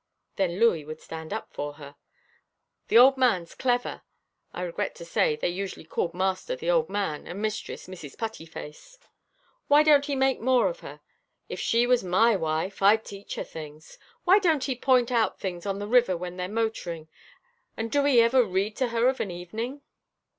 [0.35, 1.95] Then Louis would stand up for her.
[2.87, 4.01] "The old man's clever
[4.51, 8.17] (I regret to say they usually called master the old man, and mistress Mrs.
[8.17, 8.97] Putty Face).
[9.67, 11.01] Why don't he make more of her?
[11.49, 13.99] If she was my wife, I'd teach her things.
[14.23, 17.07] Why don't he point out things on the river when we're motoring,
[17.77, 19.81] and do he ever read to her of an evening?"